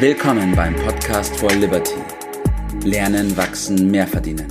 Willkommen 0.00 0.54
beim 0.54 0.76
Podcast 0.76 1.36
for 1.38 1.50
Liberty. 1.50 1.96
Lernen, 2.84 3.36
wachsen, 3.36 3.90
mehr 3.90 4.06
verdienen. 4.06 4.46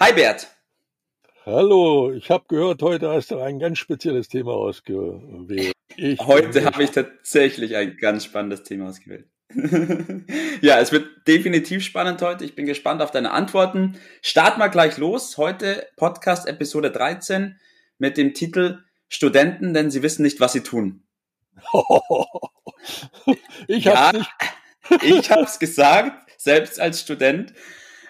Hi 0.00 0.12
Bert. 0.12 0.48
Hallo, 1.46 2.10
ich 2.10 2.28
habe 2.28 2.46
gehört, 2.48 2.82
heute 2.82 3.08
hast 3.10 3.30
du 3.30 3.38
ein 3.38 3.60
ganz 3.60 3.78
spezielles 3.78 4.26
Thema 4.26 4.50
ausgewählt. 4.50 5.74
Ich 5.94 6.18
heute 6.18 6.64
habe 6.64 6.82
ich 6.82 6.90
tatsächlich 6.90 7.76
ein 7.76 7.96
ganz 7.98 8.24
spannendes 8.24 8.64
Thema 8.64 8.88
ausgewählt. 8.88 9.28
ja, 10.60 10.80
es 10.80 10.90
wird 10.90 11.06
definitiv 11.28 11.84
spannend 11.84 12.20
heute. 12.20 12.44
Ich 12.44 12.56
bin 12.56 12.66
gespannt 12.66 13.00
auf 13.00 13.12
deine 13.12 13.30
Antworten. 13.30 13.96
Start 14.22 14.58
mal 14.58 14.68
gleich 14.68 14.98
los. 14.98 15.38
Heute 15.38 15.86
Podcast 15.94 16.48
Episode 16.48 16.90
13 16.90 17.60
mit 17.98 18.16
dem 18.16 18.34
Titel 18.34 18.80
Studenten, 19.08 19.72
denn 19.72 19.92
sie 19.92 20.02
wissen 20.02 20.22
nicht, 20.22 20.40
was 20.40 20.52
sie 20.52 20.64
tun. 20.64 21.04
ich 23.66 23.84
ja, 23.84 24.12
nicht. 24.12 24.30
ich 25.02 25.30
habe 25.30 25.42
es 25.42 25.58
gesagt, 25.58 26.30
selbst 26.38 26.80
als 26.80 27.00
Student. 27.00 27.52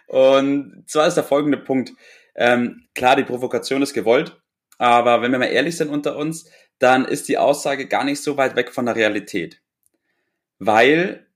Und 0.06 0.84
zwar 0.86 1.06
ist 1.06 1.16
der 1.16 1.24
folgende 1.24 1.58
Punkt. 1.58 1.92
Ähm, 2.34 2.88
klar, 2.94 3.16
die 3.16 3.24
Provokation 3.24 3.82
ist 3.82 3.94
gewollt, 3.94 4.40
aber 4.78 5.22
wenn 5.22 5.32
wir 5.32 5.38
mal 5.38 5.46
ehrlich 5.46 5.76
sind 5.76 5.90
unter 5.90 6.16
uns, 6.16 6.48
dann 6.78 7.04
ist 7.04 7.28
die 7.28 7.38
Aussage 7.38 7.86
gar 7.86 8.04
nicht 8.04 8.22
so 8.22 8.36
weit 8.36 8.54
weg 8.56 8.72
von 8.72 8.86
der 8.86 8.96
Realität. 8.96 9.60
Weil 10.58 11.26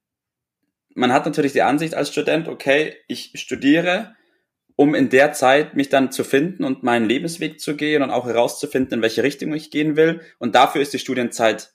man 0.95 1.13
hat 1.13 1.27
natürlich 1.27 1.53
die 1.53 1.63
Ansicht 1.63 1.95
als 1.95 2.11
Student, 2.11 2.49
okay, 2.49 2.97
ich 3.09 3.33
studiere, 3.35 4.15
um 4.77 4.95
in 4.95 5.09
der 5.09 5.33
Zeit 5.33 5.75
mich 5.75 5.89
dann 5.89 6.13
zu 6.13 6.25
finden 6.25 6.65
und 6.65 6.83
meinen 6.83 7.07
Lebensweg 7.07 7.61
zu 7.61 7.77
gehen 7.77 8.03
und 8.03 8.11
auch 8.11 8.27
herauszufinden, 8.27 8.99
in 8.99 9.03
welche 9.03 9.23
Richtung 9.23 9.53
ich 9.53 9.71
gehen 9.71 9.97
will. 9.97 10.21
Und 10.39 10.55
dafür 10.55 10.81
ist 10.81 10.93
die 10.93 10.99
Studienzeit 10.99 11.73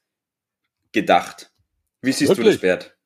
gedacht. 0.98 1.52
Wie 2.02 2.12
siehst 2.12 2.30
Wirklich? 2.30 2.46
du 2.48 2.52
das, 2.54 2.62
Bert? 2.62 2.98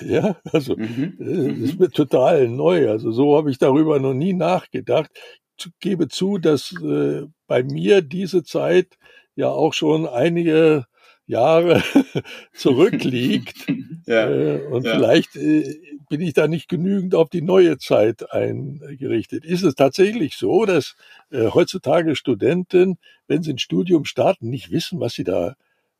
Ja, 0.00 0.36
also 0.52 0.76
mhm. 0.76 1.14
das 1.18 1.28
äh, 1.28 1.64
ist 1.64 1.78
mir 1.78 1.90
total 1.90 2.48
neu. 2.48 2.90
Also 2.90 3.12
so 3.12 3.36
habe 3.36 3.50
ich 3.50 3.58
darüber 3.58 4.00
noch 4.00 4.14
nie 4.14 4.32
nachgedacht. 4.32 5.10
Ich 5.58 5.70
gebe 5.78 6.08
zu, 6.08 6.38
dass 6.38 6.74
äh, 6.82 7.22
bei 7.46 7.62
mir 7.62 8.02
diese 8.02 8.42
Zeit 8.42 8.88
ja 9.36 9.48
auch 9.48 9.72
schon 9.72 10.08
einige 10.08 10.86
Jahre 11.26 11.82
zurückliegt. 12.52 13.66
ja, 14.06 14.28
äh, 14.28 14.66
und 14.66 14.84
ja. 14.84 14.94
vielleicht 14.94 15.36
äh, 15.36 15.78
bin 16.08 16.20
ich 16.20 16.32
da 16.34 16.48
nicht 16.48 16.68
genügend 16.68 17.14
auf 17.14 17.30
die 17.30 17.42
neue 17.42 17.78
Zeit 17.78 18.32
eingerichtet. 18.32 19.44
Ist 19.44 19.62
es 19.62 19.76
tatsächlich 19.76 20.36
so, 20.36 20.64
dass 20.64 20.96
äh, 21.30 21.48
heutzutage 21.48 22.16
Studenten, 22.16 22.98
wenn 23.28 23.42
sie 23.42 23.52
ein 23.52 23.58
Studium 23.58 24.06
starten, 24.06 24.50
nicht 24.50 24.72
wissen, 24.72 24.98
was 24.98 25.12
sie 25.12 25.24
da 25.24 25.54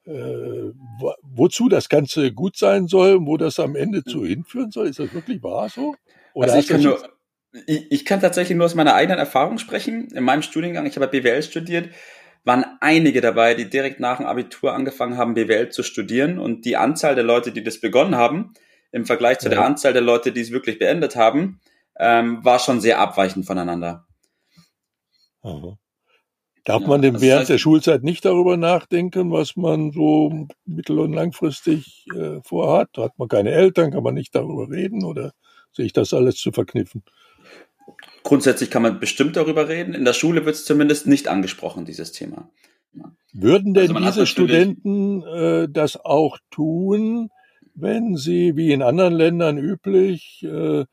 äh, 0.04 0.72
wozu 1.22 1.68
das 1.68 1.88
Ganze 1.88 2.32
gut 2.32 2.56
sein 2.56 2.88
soll, 2.88 3.24
wo 3.26 3.36
das 3.36 3.58
am 3.60 3.76
Ende 3.76 4.02
zu 4.04 4.24
hinführen 4.24 4.70
soll? 4.70 4.88
Ist 4.88 4.98
das 4.98 5.14
wirklich 5.14 5.42
wahr 5.42 5.68
so? 5.68 5.94
Oder 6.34 6.48
also 6.48 6.58
ich 6.58 6.68
kann, 6.68 6.82
nur, 6.82 6.98
ich, 7.66 7.90
ich 7.90 8.04
kann 8.04 8.20
tatsächlich 8.20 8.56
nur 8.56 8.66
aus 8.66 8.74
meiner 8.74 8.94
eigenen 8.94 9.18
Erfahrung 9.18 9.58
sprechen. 9.58 10.08
In 10.08 10.24
meinem 10.24 10.42
Studiengang, 10.42 10.86
ich 10.86 10.96
habe 10.96 11.08
BWL 11.08 11.42
studiert, 11.42 11.90
waren 12.44 12.64
einige 12.80 13.20
dabei, 13.20 13.54
die 13.54 13.70
direkt 13.70 14.00
nach 14.00 14.16
dem 14.16 14.26
Abitur 14.26 14.72
angefangen 14.72 15.16
haben, 15.16 15.34
BWL 15.34 15.70
zu 15.70 15.82
studieren. 15.82 16.38
Und 16.38 16.64
die 16.64 16.76
Anzahl 16.76 17.14
der 17.14 17.24
Leute, 17.24 17.52
die 17.52 17.62
das 17.62 17.80
begonnen 17.80 18.16
haben, 18.16 18.54
im 18.90 19.06
Vergleich 19.06 19.38
zu 19.38 19.46
ja. 19.46 19.50
der 19.50 19.64
Anzahl 19.64 19.92
der 19.92 20.02
Leute, 20.02 20.32
die 20.32 20.40
es 20.40 20.50
wirklich 20.50 20.78
beendet 20.78 21.16
haben, 21.16 21.60
ähm, 21.96 22.44
war 22.44 22.58
schon 22.58 22.80
sehr 22.80 22.98
abweichend 22.98 23.46
voneinander. 23.46 24.06
Aha. 25.42 25.78
Darf 26.64 26.82
ja, 26.82 26.88
man 26.88 27.02
denn 27.02 27.20
während 27.20 27.40
heißt, 27.40 27.50
der 27.50 27.58
Schulzeit 27.58 28.04
nicht 28.04 28.24
darüber 28.24 28.56
nachdenken, 28.56 29.32
was 29.32 29.56
man 29.56 29.90
so 29.90 30.46
mittel- 30.64 31.00
und 31.00 31.12
langfristig 31.12 32.06
äh, 32.14 32.40
vorhat? 32.44 32.90
Hat 32.96 33.18
man 33.18 33.28
keine 33.28 33.50
Eltern, 33.50 33.90
kann 33.90 34.04
man 34.04 34.14
nicht 34.14 34.34
darüber 34.34 34.70
reden 34.70 35.04
oder 35.04 35.32
sehe 35.72 35.86
ich 35.86 35.92
das 35.92 36.14
alles 36.14 36.36
zu 36.36 36.52
verkniffen? 36.52 37.02
Grundsätzlich 38.22 38.70
kann 38.70 38.82
man 38.82 39.00
bestimmt 39.00 39.36
darüber 39.36 39.68
reden. 39.68 39.94
In 39.94 40.04
der 40.04 40.12
Schule 40.12 40.44
wird 40.44 40.54
es 40.54 40.64
zumindest 40.64 41.08
nicht 41.08 41.26
angesprochen, 41.26 41.84
dieses 41.84 42.12
Thema. 42.12 42.48
Ja. 42.94 43.12
Würden 43.32 43.74
denn 43.74 43.96
also 43.96 44.06
diese 44.06 44.26
Studenten 44.26 45.22
äh, 45.22 45.68
das 45.68 45.96
auch 45.96 46.38
tun, 46.50 47.30
wenn 47.74 48.16
sie, 48.16 48.56
wie 48.56 48.72
in 48.72 48.82
anderen 48.82 49.14
Ländern 49.14 49.58
üblich, 49.58 50.44
äh, 50.44 50.84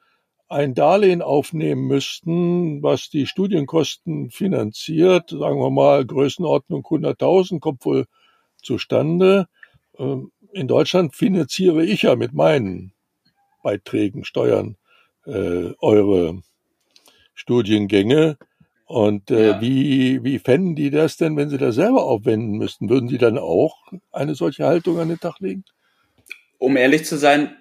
ein 0.50 0.74
Darlehen 0.74 1.22
aufnehmen 1.22 1.88
müssten, 1.88 2.82
was 2.82 3.10
die 3.10 3.28
Studienkosten 3.28 4.32
finanziert, 4.32 5.30
sagen 5.30 5.60
wir 5.60 5.70
mal 5.70 6.06
Größenordnung 6.06 6.84
100.000, 6.84 7.60
kommt 7.60 7.86
wohl 7.86 8.06
zustande. 8.58 9.48
Ähm, 9.98 10.32
in 10.52 10.68
Deutschland 10.68 11.16
finanziere 11.16 11.86
ich 11.86 12.02
ja 12.02 12.16
mit 12.16 12.34
meinen 12.34 12.94
Beiträgen, 13.62 14.26
Steuern, 14.26 14.78
äh, 15.28 15.74
eure 15.80 16.42
Studiengänge. 17.36 18.38
Und 18.86 19.30
äh, 19.30 19.50
ja. 19.50 19.62
wie, 19.62 20.24
wie 20.24 20.40
fänden 20.40 20.76
die 20.76 20.90
das 20.90 21.16
denn, 21.18 21.38
wenn 21.38 21.50
sie 21.50 21.60
das 21.60 21.76
selber 21.76 22.06
aufwenden 22.06 22.58
müssten? 22.58 22.90
Würden 22.90 23.08
die 23.08 23.20
dann 23.20 23.38
auch 23.38 23.78
eine 24.12 24.34
solche 24.34 24.66
Haltung 24.66 25.00
an 25.00 25.10
den 25.10 25.20
Tag 25.20 25.40
legen? 25.40 25.64
Um 26.58 26.76
ehrlich 26.76 27.06
zu 27.06 27.18
sein, 27.18 27.56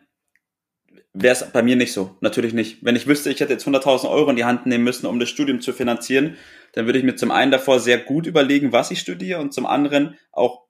wäre 1.23 1.35
es 1.35 1.53
bei 1.53 1.63
mir 1.63 1.77
nicht 1.77 1.93
so. 1.93 2.17
Natürlich 2.21 2.53
nicht. 2.55 2.85
Wenn 2.85 2.97
ich 2.97 3.07
wüsste, 3.07 3.31
ich 3.31 3.41
hätte 3.41 3.53
jetzt 3.53 3.67
100.000 3.67 4.11
Euro 4.11 4.31
in 4.31 4.37
die 4.37 4.45
Hand 4.45 4.67
nehmen 4.67 4.85
müssen, 4.85 5.07
um 5.07 5.19
das 5.19 5.29
Studium 5.29 5.61
zu 5.61 5.73
finanzieren, 5.73 6.37
dann 6.73 6.87
würde 6.87 6.99
ich 6.99 7.05
mir 7.05 7.17
zum 7.17 7.31
einen 7.31 7.51
davor 7.51 7.81
sehr 7.81 7.99
gut 7.99 8.27
überlegen, 8.27 8.73
was 8.73 8.91
ich 8.91 9.01
studiere 9.01 9.41
und 9.41 9.53
zum 9.53 9.67
anderen 9.67 10.19
auch 10.33 10.67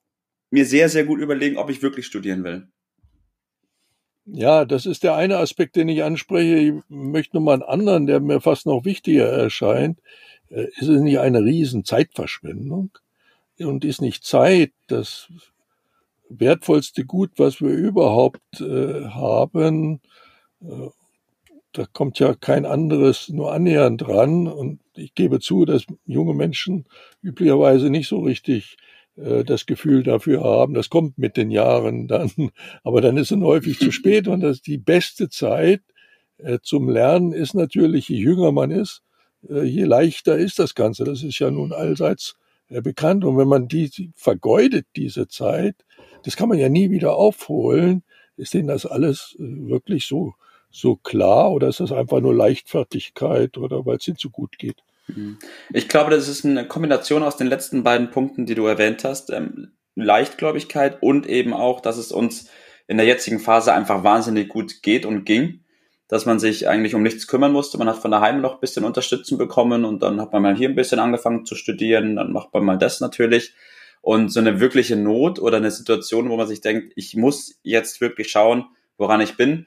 mir 0.51 0.65
sehr, 0.65 0.89
sehr 0.89 1.05
gut 1.05 1.21
überlegen, 1.21 1.59
ob 1.59 1.71
ich 1.71 1.83
wirklich 1.83 2.07
studieren 2.07 2.45
will. 2.45 2.69
Ja, 4.25 4.65
das 4.65 4.87
ist 4.87 5.05
der 5.05 5.15
eine 5.15 5.39
Aspekt, 5.39 5.77
den 5.77 5.89
ich 5.89 6.03
anspreche. 6.05 6.57
Ich 6.57 6.73
möchte 6.89 7.37
noch 7.37 7.43
mal 7.43 7.55
einen 7.55 7.63
anderen, 7.63 8.07
der 8.07 8.21
mir 8.21 8.41
fast 8.41 8.67
noch 8.67 8.85
wichtiger 8.85 9.27
erscheint. 9.27 10.01
Äh, 10.51 10.67
ist 10.77 10.89
es 10.89 11.01
nicht 11.01 11.19
eine 11.19 11.43
riesen 11.43 11.85
Zeitverschwendung? 11.85 12.91
Und 13.59 13.85
ist 13.85 14.01
nicht 14.01 14.25
Zeit 14.25 14.73
das 14.87 15.29
wertvollste 16.29 17.05
Gut, 17.05 17.33
was 17.37 17.61
wir 17.61 17.71
überhaupt 17.71 18.61
äh, 18.61 19.07
haben? 19.07 20.01
Äh, 20.63 20.89
da 21.73 21.85
kommt 21.93 22.19
ja 22.19 22.35
kein 22.35 22.65
anderes 22.67 23.29
nur 23.29 23.53
annähernd 23.53 24.03
dran. 24.03 24.49
Und 24.49 24.81
ich 24.95 25.15
gebe 25.15 25.41
zu, 25.41 25.65
dass 25.65 25.85
junge 26.07 26.35
Menschen 26.35 26.87
üblicherweise 27.23 27.91
nicht 27.91 28.09
so 28.09 28.21
richtig 28.21 28.77
äh, 29.17 29.45
das 29.45 29.67
Gefühl 29.67 30.03
dafür 30.03 30.43
haben. 30.43 30.75
Das 30.75 30.91
kommt 30.91 31.19
mit 31.19 31.37
den 31.37 31.51
Jahren 31.51 32.09
dann. 32.09 32.31
Aber 32.85 33.01
dann 33.01 33.17
ist 33.17 33.33
es 33.33 33.41
häufig 33.41 33.79
zu 33.79 33.93
spät. 33.93 34.29
Und 34.29 34.41
das 34.41 34.63
die 34.63 34.79
beste 34.79 35.29
Zeit 35.29 35.83
äh, 36.39 36.59
zum 36.63 36.89
Lernen 36.89 37.33
ist 37.33 37.55
natürlich, 37.55 38.09
je 38.09 38.19
jünger 38.19 38.53
man 38.53 38.71
ist, 38.71 39.03
je 39.43 39.85
leichter 39.85 40.37
ist 40.37 40.59
das 40.59 40.75
Ganze. 40.75 41.05
Das 41.05 41.23
ist 41.23 41.39
ja 41.39 41.49
nun 41.49 41.73
allseits 41.73 42.37
bekannt. 42.69 43.25
Und 43.25 43.39
wenn 43.39 43.47
man 43.47 43.69
die 43.69 44.11
vergeudet, 44.17 44.85
diese 44.97 45.29
Zeit, 45.29 45.77
das 46.25 46.37
kann 46.37 46.49
man 46.49 46.59
ja 46.59 46.69
nie 46.69 46.91
wieder 46.91 47.15
aufholen, 47.15 48.03
ist 48.37 48.55
denen 48.55 48.67
das 48.67 48.85
alles 48.85 49.37
wirklich 49.39 50.07
so 50.07 50.35
so 50.71 50.97
klar 50.97 51.51
oder 51.53 51.69
ist 51.69 51.81
das 51.81 51.93
einfach 51.93 52.21
nur 52.21 52.35
Leichtfertigkeit 52.35 53.59
oder 53.59 53.87
weil 53.87 53.97
es 53.97 54.09
ihnen 54.09 54.19
zu 54.19 54.31
gut 54.31 54.59
geht? 54.59 54.83
Mhm. 55.09 55.39
Ich 55.73 55.89
glaube, 55.89 56.11
das 56.11 56.29
ist 56.29 56.45
eine 56.45 56.67
Kombination 56.67 57.23
aus 57.23 57.37
den 57.37 57.47
letzten 57.47 57.83
beiden 57.83 58.11
Punkten, 58.11 58.47
die 58.47 58.55
du 58.55 58.67
erwähnt 58.67 59.05
hast. 59.05 59.31
Ähm, 59.31 59.73
Leichtgläubigkeit 59.95 61.03
und 61.03 61.27
eben 61.27 61.53
auch, 61.53 61.81
dass 61.81 61.97
es 61.97 62.13
uns 62.13 62.51
in 62.87 62.97
der 62.97 63.07
jetzigen 63.07 63.41
Phase 63.41 63.73
einfach 63.73 64.05
wahnsinnig 64.05 64.49
gut 64.49 64.83
geht 64.83 65.05
und 65.05 65.25
ging, 65.25 65.65
dass 66.07 66.25
man 66.25 66.39
sich 66.39 66.69
eigentlich 66.69 66.95
um 66.95 67.03
nichts 67.03 67.27
kümmern 67.27 67.53
musste. 67.53 67.79
Man 67.79 67.89
hat 67.89 67.99
von 67.99 68.11
daheim 68.11 68.41
noch 68.41 68.55
ein 68.55 68.61
bisschen 68.61 68.85
Unterstützung 68.85 69.37
bekommen 69.37 69.85
und 69.85 70.03
dann 70.03 70.21
hat 70.21 70.33
man 70.33 70.43
mal 70.43 70.57
hier 70.57 70.69
ein 70.69 70.75
bisschen 70.75 70.99
angefangen 70.99 71.45
zu 71.45 71.55
studieren, 71.55 72.17
dann 72.17 72.33
macht 72.33 72.55
man 72.55 72.65
mal 72.65 72.79
das 72.79 73.01
natürlich. 73.01 73.55
Und 74.01 74.31
so 74.31 74.41
eine 74.41 74.61
wirkliche 74.61 74.97
Not 74.97 75.39
oder 75.39 75.59
eine 75.59 75.71
Situation, 75.71 76.31
wo 76.31 76.37
man 76.37 76.47
sich 76.47 76.61
denkt, 76.61 76.93
ich 76.97 77.15
muss 77.15 77.59
jetzt 77.63 78.01
wirklich 78.01 78.31
schauen, 78.31 78.65
woran 78.97 79.21
ich 79.21 79.37
bin, 79.37 79.67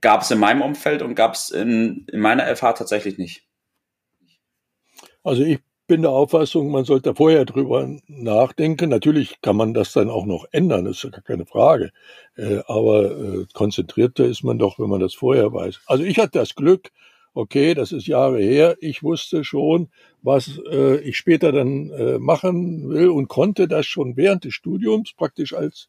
gab 0.00 0.22
es 0.22 0.30
in 0.30 0.38
meinem 0.38 0.62
Umfeld 0.62 1.02
und 1.02 1.14
gab 1.14 1.34
es 1.34 1.50
in, 1.50 2.06
in 2.10 2.20
meiner 2.20 2.44
FH 2.54 2.74
tatsächlich 2.74 3.18
nicht. 3.18 3.44
Also 5.22 5.42
ich 5.42 5.60
bin 5.88 6.02
der 6.02 6.10
Auffassung, 6.10 6.70
man 6.70 6.84
sollte 6.84 7.14
vorher 7.14 7.46
drüber 7.46 7.88
nachdenken. 8.06 8.90
Natürlich 8.90 9.40
kann 9.40 9.56
man 9.56 9.74
das 9.74 9.94
dann 9.94 10.10
auch 10.10 10.26
noch 10.26 10.44
ändern, 10.52 10.86
ist 10.86 11.02
ja 11.02 11.10
gar 11.10 11.22
keine 11.22 11.46
Frage. 11.46 11.92
Äh, 12.36 12.60
aber 12.66 13.10
äh, 13.10 13.46
konzentrierter 13.54 14.26
ist 14.26 14.44
man 14.44 14.58
doch, 14.58 14.78
wenn 14.78 14.90
man 14.90 15.00
das 15.00 15.14
vorher 15.14 15.52
weiß. 15.52 15.80
Also 15.86 16.04
ich 16.04 16.18
hatte 16.18 16.38
das 16.38 16.54
Glück, 16.54 16.90
okay, 17.32 17.72
das 17.72 17.92
ist 17.92 18.06
Jahre 18.06 18.38
her, 18.38 18.76
ich 18.80 19.02
wusste 19.02 19.44
schon, 19.44 19.88
was 20.20 20.60
äh, 20.70 20.98
ich 20.98 21.16
später 21.16 21.52
dann 21.52 21.90
machen 22.20 22.90
will 22.90 23.08
und 23.08 23.28
konnte 23.28 23.66
das 23.66 23.86
schon 23.86 24.16
während 24.16 24.44
des 24.44 24.54
Studiums 24.54 25.14
praktisch 25.14 25.54
als 25.54 25.88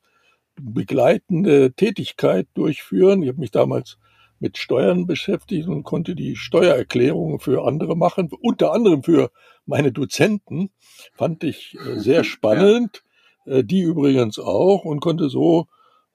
begleitende 0.59 1.73
Tätigkeit 1.73 2.47
durchführen. 2.53 3.23
Ich 3.23 3.29
habe 3.29 3.39
mich 3.39 3.51
damals 3.51 3.97
mit 4.39 4.57
Steuern 4.57 5.05
beschäftigt 5.05 5.67
und 5.67 5.83
konnte 5.83 6.15
die 6.15 6.35
Steuererklärungen 6.35 7.39
für 7.39 7.65
andere 7.65 7.95
machen, 7.95 8.29
unter 8.41 8.71
anderem 8.73 9.03
für 9.03 9.31
meine 9.65 9.91
Dozenten. 9.91 10.71
Fand 11.13 11.43
ich 11.43 11.77
äh, 11.85 11.99
sehr 11.99 12.23
spannend, 12.23 13.03
ja. 13.45 13.57
Äh, 13.57 13.63
die 13.63 13.81
übrigens 13.81 14.39
auch 14.39 14.85
und 14.85 15.01
konnte 15.01 15.29
so 15.29 15.67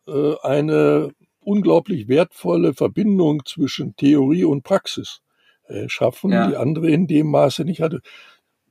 äh, 0.06 0.35
eine 0.43 1.12
unglaublich 1.40 2.08
wertvolle 2.08 2.73
Verbindung 2.73 3.43
zwischen 3.44 3.97
Theorie 3.97 4.44
und 4.44 4.62
Praxis 4.62 5.20
schaffen, 5.87 6.31
ja. 6.31 6.47
die 6.47 6.56
andere 6.56 6.90
in 6.90 7.06
dem 7.06 7.31
Maße 7.31 7.64
nicht 7.64 7.81
hatte. 7.81 8.02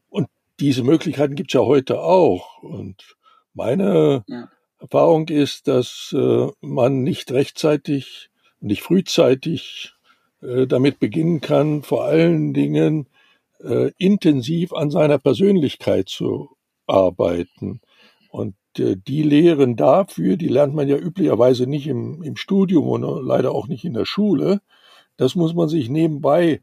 Und 0.09 0.27
diese 0.59 0.83
Möglichkeiten 0.83 1.33
gibt 1.33 1.49
es 1.49 1.53
ja 1.55 1.61
heute 1.61 2.01
auch. 2.01 2.61
Und 2.61 3.15
meine 3.55 4.23
ja. 4.27 4.47
Erfahrung 4.83 5.29
ist, 5.29 5.69
dass 5.69 6.13
äh, 6.13 6.47
man 6.59 7.03
nicht 7.03 7.31
rechtzeitig, 7.31 8.29
nicht 8.59 8.81
frühzeitig 8.81 9.93
äh, 10.41 10.67
damit 10.67 10.99
beginnen 10.99 11.39
kann, 11.39 11.83
vor 11.83 12.03
allen 12.03 12.53
Dingen 12.53 13.07
äh, 13.63 13.91
intensiv 13.97 14.73
an 14.73 14.91
seiner 14.91 15.19
Persönlichkeit 15.19 16.09
zu 16.09 16.49
arbeiten. 16.85 17.79
Und 18.29 18.55
die 18.75 19.23
Lehren 19.23 19.77
dafür, 19.77 20.35
die 20.35 20.49
lernt 20.49 20.73
man 20.73 20.89
ja 20.89 20.97
üblicherweise 20.97 21.65
nicht 21.65 21.87
im, 21.87 22.21
im 22.21 22.35
Studium 22.35 22.87
und 22.87 23.25
leider 23.25 23.51
auch 23.51 23.67
nicht 23.67 23.85
in 23.85 23.93
der 23.93 24.05
Schule. 24.05 24.61
Das 25.15 25.35
muss 25.35 25.53
man 25.53 25.69
sich 25.69 25.89
nebenbei 25.89 26.61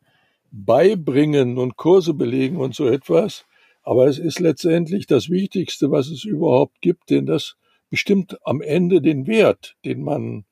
beibringen 0.51 1.57
und 1.57 1.77
Kurse 1.77 2.13
belegen 2.13 2.59
und 2.59 2.75
so 2.75 2.87
etwas. 2.87 3.47
Aber 3.83 4.09
es 4.09 4.19
ist 4.19 4.41
letztendlich 4.41 5.07
das 5.07 5.31
Wichtigste, 5.31 5.91
was 5.91 6.09
es 6.09 6.25
überhaupt 6.25 6.83
gibt, 6.83 7.09
denn 7.11 7.25
das 7.25 7.57
bestimmt 7.91 8.39
am 8.45 8.63
Ende 8.63 9.03
den 9.03 9.27
Wert, 9.27 9.77
den 9.85 10.03
man 10.03 10.45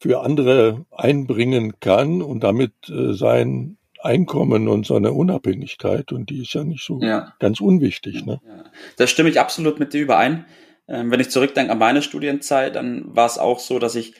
für 0.00 0.20
andere 0.22 0.84
einbringen 0.90 1.78
kann 1.78 2.22
und 2.22 2.42
damit 2.42 2.72
äh, 2.88 3.12
sein 3.12 3.78
Einkommen 4.00 4.66
und 4.66 4.84
seine 4.84 5.12
Unabhängigkeit. 5.12 6.10
Und 6.10 6.30
die 6.30 6.42
ist 6.42 6.54
ja 6.54 6.64
nicht 6.64 6.84
so 6.84 7.00
ja. 7.00 7.34
ganz 7.38 7.60
unwichtig. 7.60 8.26
Ne? 8.26 8.40
Ja. 8.44 8.64
Da 8.96 9.06
stimme 9.06 9.28
ich 9.28 9.38
absolut 9.38 9.78
mit 9.78 9.92
dir 9.92 10.00
überein. 10.00 10.44
Ähm, 10.88 11.12
wenn 11.12 11.20
ich 11.20 11.30
zurückdenke 11.30 11.70
an 11.70 11.78
meine 11.78 12.02
Studienzeit, 12.02 12.74
dann 12.74 13.14
war 13.14 13.26
es 13.26 13.38
auch 13.38 13.60
so, 13.60 13.78
dass 13.78 13.94
ich 13.94 14.14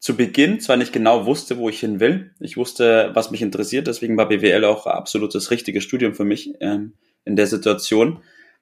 zu 0.00 0.16
Beginn 0.16 0.58
zwar 0.58 0.76
nicht 0.76 0.92
genau 0.92 1.26
wusste, 1.26 1.58
wo 1.58 1.68
ich 1.68 1.78
hin 1.78 2.00
will. 2.00 2.32
Ich 2.40 2.56
wusste, 2.56 3.10
was 3.12 3.30
mich 3.30 3.42
interessiert, 3.42 3.86
deswegen 3.86 4.16
war 4.16 4.28
BWL 4.28 4.64
auch 4.64 4.86
absolut 4.86 5.34
das 5.34 5.50
richtige 5.50 5.80
Studium 5.80 6.14
für 6.14 6.24
mich 6.24 6.54
ähm, 6.60 6.94
in 7.24 7.36
der 7.36 7.46
Situation. 7.46 8.20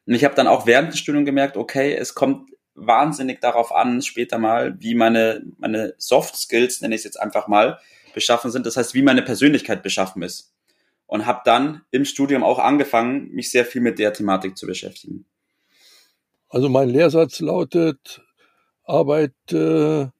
Und 0.09 0.15
ich 0.15 0.25
habe 0.25 0.35
dann 0.35 0.47
auch 0.47 0.65
während 0.65 0.91
des 0.91 1.01
Studiums 1.01 1.27
gemerkt, 1.27 1.59
okay, 1.59 1.95
es 1.95 2.15
kommt 2.15 2.51
wahnsinnig 2.75 3.43
darauf 3.43 3.75
an, 3.75 4.01
später 4.01 4.39
mal, 4.39 4.75
wie 4.81 4.95
meine, 4.95 5.43
meine 5.59 5.93
Soft 5.99 6.35
Skills, 6.35 6.81
nenne 6.81 6.95
ich 6.95 7.01
es 7.01 7.05
jetzt 7.05 7.21
einfach 7.21 7.47
mal, 7.47 7.79
beschaffen 8.15 8.51
sind. 8.51 8.65
Das 8.65 8.79
heißt, 8.79 8.95
wie 8.95 9.03
meine 9.03 9.21
Persönlichkeit 9.21 9.83
beschaffen 9.83 10.23
ist. 10.23 10.55
Und 11.07 11.27
habe 11.27 11.43
dann 11.45 11.83
im 11.91 12.07
Studium 12.07 12.43
auch 12.43 12.59
angefangen, 12.59 13.29
mich 13.33 13.51
sehr 13.51 13.67
viel 13.67 13.83
mit 13.83 13.99
der 13.99 14.15
Thematik 14.15 14.57
zu 14.57 14.67
beschäftigen. 14.67 15.27
Also 16.49 16.71
mein 16.71 16.89
Lehrsatz 16.89 17.41
lautet, 17.41 18.23
arbeite 18.85 20.15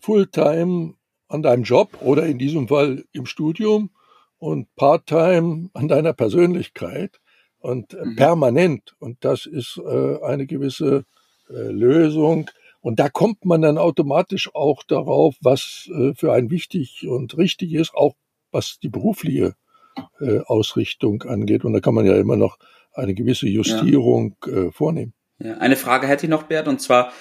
Fulltime 0.00 0.96
an 1.28 1.42
deinem 1.42 1.62
Job 1.62 2.02
oder 2.02 2.26
in 2.26 2.36
diesem 2.36 2.68
Fall 2.68 3.06
im 3.12 3.24
Studium 3.24 3.88
und 4.36 4.68
Parttime 4.76 5.70
an 5.72 5.88
deiner 5.88 6.12
Persönlichkeit 6.12 7.20
und 7.60 7.92
mhm. 7.92 8.16
permanent. 8.16 8.94
Und 8.98 9.24
das 9.24 9.46
ist 9.46 9.78
äh, 9.78 10.22
eine 10.24 10.46
gewisse 10.46 11.04
äh, 11.48 11.52
Lösung. 11.52 12.50
Und 12.80 12.98
da 12.98 13.08
kommt 13.08 13.44
man 13.44 13.62
dann 13.62 13.78
automatisch 13.78 14.54
auch 14.54 14.82
darauf, 14.82 15.36
was 15.40 15.88
äh, 15.94 16.14
für 16.14 16.32
ein 16.32 16.50
wichtig 16.50 17.06
und 17.06 17.36
richtig 17.36 17.74
ist, 17.74 17.94
auch 17.94 18.14
was 18.50 18.78
die 18.82 18.88
berufliche 18.88 19.54
äh, 20.20 20.40
Ausrichtung 20.40 21.22
angeht. 21.22 21.64
Und 21.64 21.72
da 21.72 21.80
kann 21.80 21.94
man 21.94 22.06
ja 22.06 22.16
immer 22.16 22.36
noch 22.36 22.58
eine 22.92 23.14
gewisse 23.14 23.48
Justierung 23.48 24.36
ja. 24.46 24.52
Äh, 24.52 24.72
vornehmen. 24.72 25.12
Ja, 25.38 25.58
eine 25.58 25.76
Frage 25.76 26.06
hätte 26.06 26.26
ich 26.26 26.30
noch, 26.30 26.44
Bert, 26.44 26.68
und 26.68 26.80
zwar, 26.80 27.12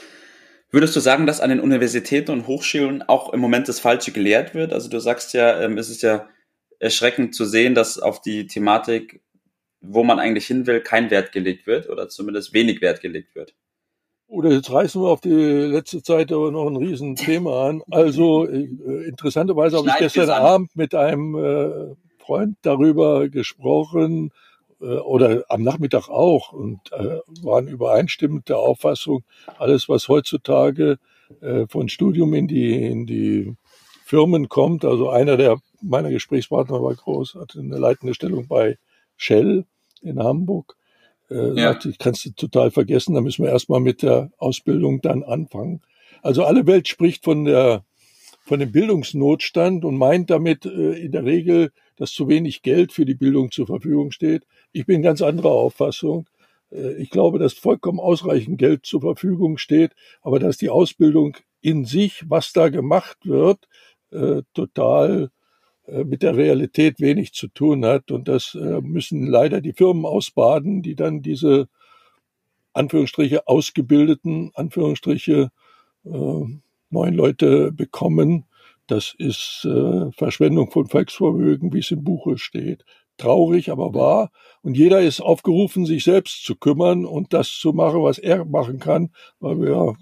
Würdest 0.71 0.95
du 0.95 0.99
sagen, 0.99 1.25
dass 1.25 1.41
an 1.41 1.49
den 1.49 1.59
Universitäten 1.59 2.31
und 2.31 2.45
Hochschulen 2.45 3.01
auch 3.01 3.33
im 3.33 3.39
Moment 3.39 3.67
das 3.67 3.79
Falsche 3.79 4.11
gelehrt 4.11 4.53
wird? 4.53 4.71
Also 4.71 4.87
du 4.87 4.99
sagst 4.99 5.33
ja, 5.33 5.59
ähm, 5.61 5.79
es 5.79 5.89
ist 5.89 6.03
ja 6.03 6.27
erschreckend 6.79 7.33
zu 7.33 7.45
sehen, 7.45 7.73
dass 7.73 7.97
auf 7.97 8.21
die 8.21 8.45
Thematik, 8.45 9.21
wo 9.81 10.03
man 10.03 10.19
eigentlich 10.19 10.47
hin 10.47 10.67
will, 10.67 10.81
kein 10.81 11.09
Wert 11.09 11.31
gelegt 11.31 11.67
wird 11.67 11.89
oder 11.89 12.09
zumindest 12.09 12.53
wenig 12.53 12.81
Wert 12.81 13.01
gelegt 13.01 13.35
wird. 13.35 13.53
Oder 14.27 14.51
jetzt 14.51 14.71
reißen 14.71 15.01
wir 15.01 15.07
auf 15.07 15.21
die 15.21 15.29
letzte 15.29 16.03
Zeit 16.03 16.31
aber 16.31 16.51
noch 16.51 16.67
ein 16.67 16.75
Riesenthema 16.75 17.69
an. 17.69 17.81
Also 17.91 18.47
äh, 18.47 18.67
interessanterweise 19.07 19.77
habe 19.77 19.89
ich 19.89 19.97
gestern 19.97 20.29
Abend 20.29 20.75
mit 20.75 20.93
einem 20.93 21.35
äh, 21.35 21.95
Freund 22.19 22.57
darüber 22.61 23.27
gesprochen, 23.29 24.31
äh, 24.81 24.97
oder 24.97 25.43
am 25.49 25.63
Nachmittag 25.63 26.09
auch 26.09 26.53
und 26.53 26.79
äh, 26.91 27.19
waren 27.41 27.67
übereinstimmend 27.67 28.49
der 28.49 28.57
Auffassung, 28.57 29.23
alles, 29.57 29.89
was 29.89 30.07
heutzutage 30.07 30.97
äh, 31.41 31.67
von 31.67 31.89
Studium 31.89 32.33
in 32.33 32.47
die, 32.47 32.85
in 32.85 33.05
die 33.05 33.55
Firmen 34.05 34.49
kommt, 34.49 34.85
also 34.85 35.09
einer 35.09 35.37
der 35.37 35.57
meiner 35.81 36.09
Gesprächspartner 36.09 36.81
war 36.81 36.93
groß, 36.93 37.35
hatte 37.35 37.59
eine 37.59 37.77
leitende 37.77 38.13
Stellung 38.13 38.47
bei 38.47 38.77
Shell 39.19 39.65
in 40.01 40.19
Hamburg. 40.19 40.75
Äh, 41.29 41.49
ja. 41.49 41.73
sagte, 41.73 41.89
ich 41.89 41.99
kannst 41.99 42.25
du 42.25 42.31
total 42.31 42.71
vergessen, 42.71 43.13
da 43.13 43.21
müssen 43.21 43.43
wir 43.43 43.51
erstmal 43.51 43.81
mit 43.81 44.01
der 44.01 44.31
Ausbildung 44.37 45.01
dann 45.01 45.23
anfangen. 45.23 45.81
Also 46.23 46.43
alle 46.43 46.65
Welt 46.65 46.87
spricht 46.87 47.23
von 47.23 47.45
der 47.45 47.83
von 48.41 48.59
dem 48.59 48.71
Bildungsnotstand 48.71 49.85
und 49.85 49.95
meint 49.97 50.31
damit 50.31 50.65
äh, 50.65 50.93
in 50.93 51.11
der 51.11 51.23
Regel, 51.23 51.71
dass 51.97 52.13
zu 52.13 52.27
wenig 52.27 52.63
Geld 52.63 52.91
für 52.91 53.05
die 53.05 53.13
Bildung 53.13 53.51
zur 53.51 53.67
Verfügung 53.67 54.09
steht. 54.09 54.47
Ich 54.71 54.87
bin 54.87 55.03
ganz 55.03 55.21
anderer 55.21 55.51
Auffassung. 55.51 56.27
Äh, 56.71 56.93
ich 56.93 57.11
glaube, 57.11 57.37
dass 57.37 57.53
vollkommen 57.53 57.99
ausreichend 57.99 58.57
Geld 58.57 58.87
zur 58.87 59.01
Verfügung 59.01 59.59
steht, 59.59 59.91
aber 60.23 60.39
dass 60.39 60.57
die 60.57 60.69
Ausbildung 60.69 61.37
in 61.61 61.85
sich, 61.85 62.23
was 62.27 62.51
da 62.51 62.69
gemacht 62.69 63.17
wird, 63.23 63.67
äh, 64.11 64.41
total 64.55 65.29
mit 66.03 66.23
der 66.23 66.35
Realität 66.35 66.99
wenig 66.99 67.33
zu 67.33 67.47
tun 67.47 67.85
hat. 67.85 68.11
Und 68.11 68.27
das 68.27 68.55
äh, 68.55 68.81
müssen 68.81 69.27
leider 69.27 69.61
die 69.61 69.73
Firmen 69.73 70.05
ausbaden, 70.05 70.81
die 70.81 70.95
dann 70.95 71.21
diese 71.21 71.67
Anführungsstriche 72.73 73.47
ausgebildeten, 73.47 74.51
Anführungsstriche 74.53 75.51
äh, 76.05 76.43
neun 76.89 77.13
Leute 77.13 77.71
bekommen. 77.71 78.45
Das 78.87 79.13
ist 79.17 79.65
äh, 79.65 80.11
Verschwendung 80.11 80.71
von 80.71 80.87
Volksvermögen, 80.87 81.73
wie 81.73 81.79
es 81.79 81.91
im 81.91 82.03
Buche 82.03 82.37
steht. 82.37 82.85
Traurig, 83.17 83.69
aber 83.69 83.93
wahr. 83.93 84.31
Und 84.61 84.77
jeder 84.77 85.01
ist 85.01 85.21
aufgerufen, 85.21 85.85
sich 85.85 86.03
selbst 86.03 86.45
zu 86.45 86.55
kümmern 86.55 87.05
und 87.05 87.33
das 87.33 87.51
zu 87.51 87.73
machen, 87.73 88.01
was 88.01 88.17
er 88.17 88.45
machen 88.45 88.79
kann, 88.79 89.11
weil 89.39 89.59
wir 89.59 89.95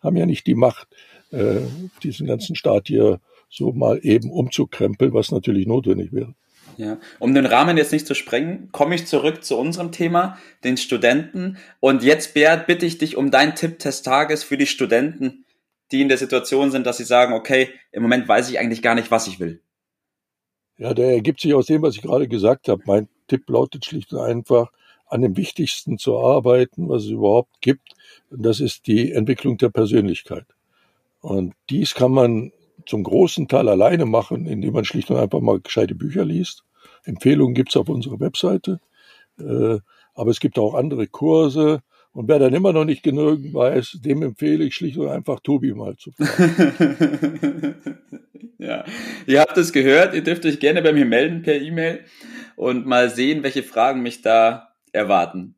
haben 0.00 0.16
ja 0.16 0.26
nicht 0.26 0.46
die 0.46 0.54
Macht, 0.54 0.88
äh, 1.30 1.60
diesen 2.02 2.26
ganzen 2.26 2.56
Staat 2.56 2.88
hier 2.88 3.20
so 3.50 3.72
mal 3.72 4.00
eben 4.02 4.30
umzukrempeln, 4.30 5.12
was 5.12 5.32
natürlich 5.32 5.66
notwendig 5.66 6.12
wäre. 6.12 6.34
Ja, 6.76 6.98
um 7.18 7.34
den 7.34 7.46
Rahmen 7.46 7.76
jetzt 7.76 7.92
nicht 7.92 8.06
zu 8.06 8.14
sprengen, 8.14 8.70
komme 8.72 8.94
ich 8.94 9.06
zurück 9.06 9.44
zu 9.44 9.58
unserem 9.58 9.92
Thema, 9.92 10.38
den 10.64 10.76
Studenten. 10.76 11.58
Und 11.80 12.02
jetzt, 12.02 12.32
Bert, 12.32 12.66
bitte 12.66 12.86
ich 12.86 12.96
dich 12.96 13.16
um 13.16 13.30
deinen 13.30 13.54
Tipp 13.54 13.78
des 13.80 14.02
Tages 14.02 14.44
für 14.44 14.56
die 14.56 14.66
Studenten, 14.66 15.44
die 15.92 16.00
in 16.00 16.08
der 16.08 16.16
Situation 16.16 16.70
sind, 16.70 16.86
dass 16.86 16.96
sie 16.96 17.04
sagen, 17.04 17.34
okay, 17.34 17.68
im 17.92 18.02
Moment 18.02 18.28
weiß 18.28 18.48
ich 18.50 18.58
eigentlich 18.58 18.82
gar 18.82 18.94
nicht, 18.94 19.10
was 19.10 19.26
ich 19.26 19.40
will? 19.40 19.60
Ja, 20.78 20.94
der 20.94 21.10
ergibt 21.10 21.40
sich 21.40 21.52
aus 21.52 21.66
dem, 21.66 21.82
was 21.82 21.96
ich 21.96 22.02
gerade 22.02 22.28
gesagt 22.28 22.68
habe. 22.68 22.82
Mein 22.86 23.08
Tipp 23.28 23.50
lautet 23.50 23.84
schlicht 23.84 24.12
und 24.12 24.20
einfach, 24.20 24.70
an 25.10 25.22
dem 25.22 25.36
Wichtigsten 25.36 25.98
zu 25.98 26.18
arbeiten, 26.18 26.88
was 26.88 27.02
es 27.02 27.10
überhaupt 27.10 27.60
gibt. 27.60 27.94
Und 28.30 28.44
das 28.46 28.60
ist 28.60 28.86
die 28.86 29.12
Entwicklung 29.12 29.58
der 29.58 29.68
Persönlichkeit. 29.68 30.46
Und 31.20 31.52
dies 31.68 31.94
kann 31.94 32.12
man 32.12 32.52
zum 32.90 33.04
großen 33.04 33.46
Teil 33.46 33.68
alleine 33.68 34.04
machen, 34.04 34.46
indem 34.46 34.74
man 34.74 34.84
schlicht 34.84 35.10
und 35.10 35.16
einfach 35.16 35.40
mal 35.40 35.60
gescheite 35.60 35.94
Bücher 35.94 36.24
liest. 36.24 36.64
Empfehlungen 37.04 37.54
gibt's 37.54 37.76
auf 37.76 37.88
unserer 37.88 38.18
Webseite. 38.18 38.80
Äh, 39.38 39.78
aber 40.14 40.30
es 40.30 40.40
gibt 40.40 40.58
auch 40.58 40.74
andere 40.74 41.06
Kurse. 41.06 41.82
Und 42.12 42.26
wer 42.26 42.40
dann 42.40 42.52
immer 42.52 42.72
noch 42.72 42.84
nicht 42.84 43.04
genügend 43.04 43.54
weiß, 43.54 44.00
dem 44.04 44.22
empfehle 44.22 44.64
ich 44.64 44.74
schlicht 44.74 44.98
und 44.98 45.06
einfach 45.08 45.38
Tobi 45.38 45.72
mal 45.72 45.96
zu 45.96 46.10
fragen. 46.10 47.76
ja, 48.58 48.84
ihr 49.26 49.40
habt 49.40 49.56
es 49.56 49.72
gehört. 49.72 50.12
Ihr 50.12 50.24
dürft 50.24 50.44
euch 50.44 50.58
gerne 50.58 50.82
bei 50.82 50.92
mir 50.92 51.06
melden 51.06 51.42
per 51.42 51.60
E-Mail 51.60 52.04
und 52.56 52.86
mal 52.86 53.08
sehen, 53.08 53.44
welche 53.44 53.62
Fragen 53.62 54.02
mich 54.02 54.20
da 54.20 54.74
erwarten. 54.90 55.54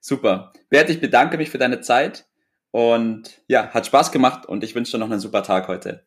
Super. 0.00 0.54
Bert, 0.70 0.88
ich 0.88 1.00
bedanke 1.00 1.36
mich 1.36 1.50
für 1.50 1.58
deine 1.58 1.82
Zeit 1.82 2.24
und 2.70 3.42
ja, 3.48 3.68
hat 3.68 3.86
Spaß 3.86 4.12
gemacht 4.12 4.46
und 4.46 4.64
ich 4.64 4.74
wünsche 4.74 4.92
dir 4.92 4.98
noch 4.98 5.10
einen 5.10 5.20
super 5.20 5.42
Tag 5.42 5.68
heute. 5.68 6.06